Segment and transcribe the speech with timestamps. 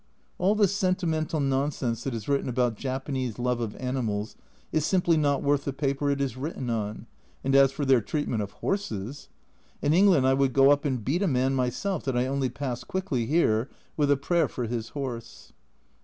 [0.39, 4.35] All the sentimental nonsense that is written about Japanese love of animals
[4.71, 7.05] is simply not worth the paper it is written on,
[7.43, 9.29] and as for their treatment of horses!
[9.79, 12.83] In England I would go up and beat a man myself that I only pass
[12.83, 15.53] quickly here, with a prayer for his horse.